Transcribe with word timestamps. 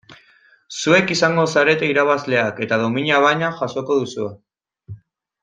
Zuek 0.77 1.13
izango 1.15 1.43
zarete 1.57 1.89
irabazleak 1.91 2.63
eta 2.67 2.81
domina 2.85 3.21
bana 3.27 3.51
jasoko 3.61 4.01
duzue. 4.01 4.33